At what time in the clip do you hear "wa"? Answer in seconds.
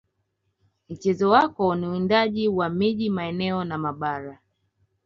2.47-2.69